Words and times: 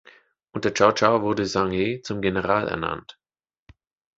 Unter 0.51 0.71
Cao 0.71 0.95
Cao 0.95 1.21
wurde 1.21 1.45
Zhang 1.45 1.69
He 1.69 2.01
zum 2.01 2.23
General 2.23 2.67
ernannt. 2.67 3.19